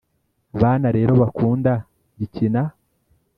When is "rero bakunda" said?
0.97-1.71